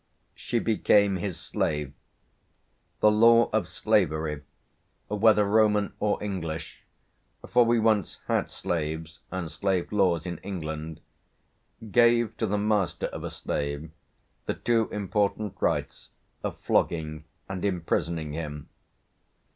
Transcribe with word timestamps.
She 0.33 0.57
became 0.57 1.17
his 1.17 1.39
slave. 1.39 1.93
The 3.01 3.11
law 3.11 3.51
of 3.53 3.67
slavery 3.69 4.41
whether 5.09 5.45
Roman 5.45 5.93
or 5.99 6.17
English 6.23 6.81
for 7.47 7.63
we 7.65 7.77
once 7.79 8.17
had 8.27 8.49
slaves 8.49 9.19
and 9.29 9.51
slave 9.51 9.91
laws 9.91 10.25
in 10.25 10.39
England 10.39 11.01
gave 11.91 12.35
to 12.37 12.47
the 12.47 12.57
master 12.57 13.05
of 13.09 13.23
a 13.23 13.29
slave 13.29 13.91
the 14.47 14.55
two 14.55 14.89
important 14.91 15.55
rights 15.61 16.09
of 16.43 16.57
flogging 16.61 17.25
and 17.47 17.63
imprisoning 17.63 18.33
him. 18.33 18.69